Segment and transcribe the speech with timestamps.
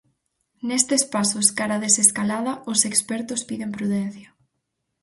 [0.67, 4.29] Nestes pasos cara á desescalada, os expertos piden prudencia.